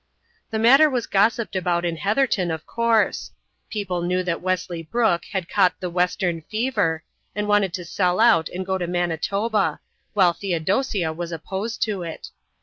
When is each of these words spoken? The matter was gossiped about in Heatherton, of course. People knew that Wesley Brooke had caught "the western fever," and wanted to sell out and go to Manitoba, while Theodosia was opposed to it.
The 0.49 0.57
matter 0.57 0.89
was 0.89 1.05
gossiped 1.05 1.55
about 1.55 1.85
in 1.85 1.97
Heatherton, 1.97 2.49
of 2.49 2.65
course. 2.65 3.29
People 3.69 4.01
knew 4.01 4.23
that 4.23 4.41
Wesley 4.41 4.81
Brooke 4.81 5.25
had 5.25 5.47
caught 5.47 5.79
"the 5.79 5.91
western 5.91 6.41
fever," 6.41 7.03
and 7.35 7.47
wanted 7.47 7.71
to 7.75 7.85
sell 7.85 8.19
out 8.19 8.49
and 8.49 8.65
go 8.65 8.79
to 8.79 8.87
Manitoba, 8.87 9.79
while 10.15 10.33
Theodosia 10.33 11.13
was 11.13 11.31
opposed 11.31 11.83
to 11.83 12.01
it. 12.01 12.31